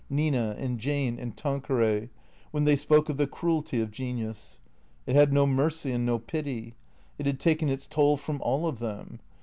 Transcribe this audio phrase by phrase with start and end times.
[0.09, 2.09] Nina and Jane and Tanqueray,
[2.49, 4.59] when they spoke of the cruelty of genius.
[5.05, 6.73] It had no mercy and no pity.
[7.19, 9.19] It had taken its toll from all of them.